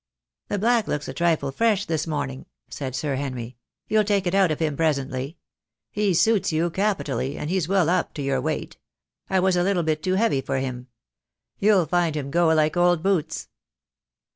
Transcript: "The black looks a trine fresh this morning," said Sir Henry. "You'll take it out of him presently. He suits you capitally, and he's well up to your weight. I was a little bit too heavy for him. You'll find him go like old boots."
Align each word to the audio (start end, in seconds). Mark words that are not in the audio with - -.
"The 0.47 0.57
black 0.57 0.87
looks 0.87 1.07
a 1.07 1.13
trine 1.13 1.37
fresh 1.51 1.85
this 1.85 2.07
morning," 2.07 2.47
said 2.69 2.95
Sir 2.95 3.17
Henry. 3.17 3.55
"You'll 3.87 4.03
take 4.03 4.25
it 4.25 4.33
out 4.33 4.49
of 4.49 4.57
him 4.57 4.75
presently. 4.75 5.37
He 5.91 6.15
suits 6.15 6.51
you 6.51 6.71
capitally, 6.71 7.37
and 7.37 7.51
he's 7.51 7.67
well 7.67 7.87
up 7.87 8.15
to 8.15 8.23
your 8.23 8.41
weight. 8.41 8.79
I 9.29 9.39
was 9.39 9.55
a 9.55 9.61
little 9.61 9.83
bit 9.83 10.01
too 10.01 10.15
heavy 10.15 10.41
for 10.41 10.57
him. 10.57 10.87
You'll 11.59 11.85
find 11.85 12.15
him 12.15 12.31
go 12.31 12.47
like 12.47 12.75
old 12.75 13.03
boots." 13.03 13.47